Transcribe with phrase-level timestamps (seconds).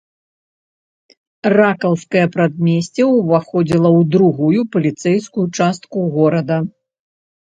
[1.57, 6.57] Ракаўскае прадмесце ўваходзіла ў другую паліцэйскую частку горада.